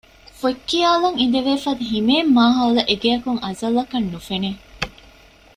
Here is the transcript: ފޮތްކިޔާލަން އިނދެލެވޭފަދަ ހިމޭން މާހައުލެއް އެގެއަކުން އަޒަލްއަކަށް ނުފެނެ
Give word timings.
ފޮތްކިޔާލަން 0.39 1.17
އިނދެލެވޭފަދަ 1.19 1.83
ހިމޭން 1.93 2.29
މާހައުލެއް 2.37 2.89
އެގެއަކުން 2.89 3.39
އަޒަލްއަކަށް 3.45 4.09
ނުފެނެ 4.11 4.51